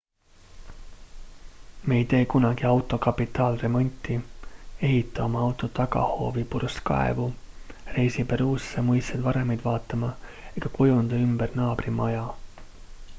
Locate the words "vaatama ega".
9.69-10.77